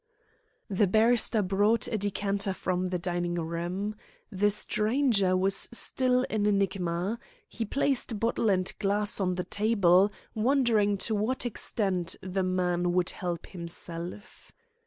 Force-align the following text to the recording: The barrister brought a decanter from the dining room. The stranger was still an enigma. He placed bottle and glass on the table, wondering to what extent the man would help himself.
The 0.67 0.87
barrister 0.87 1.43
brought 1.43 1.87
a 1.87 1.95
decanter 1.95 2.53
from 2.53 2.87
the 2.87 2.97
dining 2.97 3.35
room. 3.35 3.93
The 4.31 4.49
stranger 4.49 5.37
was 5.37 5.69
still 5.71 6.25
an 6.27 6.47
enigma. 6.47 7.19
He 7.47 7.65
placed 7.65 8.19
bottle 8.19 8.49
and 8.49 8.73
glass 8.79 9.19
on 9.19 9.35
the 9.35 9.43
table, 9.43 10.11
wondering 10.33 10.97
to 11.05 11.13
what 11.13 11.45
extent 11.45 12.15
the 12.23 12.41
man 12.41 12.93
would 12.93 13.11
help 13.11 13.45
himself. 13.45 14.51